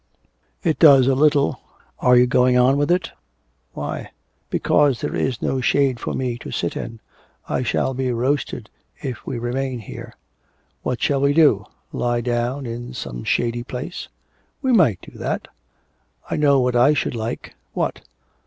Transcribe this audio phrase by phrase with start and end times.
[0.63, 1.59] 'It does a little.
[1.99, 3.11] Are you going on with it?'
[3.73, 4.09] 'Why?'
[4.49, 6.99] 'Because there is no shade for me to sit in.
[7.47, 8.71] I shall be roasted
[9.03, 10.15] if we remain here.'
[10.81, 11.65] 'What shall we do?
[11.93, 14.07] Lie down in some shady place?'
[14.63, 15.47] 'We might do that....
[16.31, 18.01] I know what I should like.' 'What?'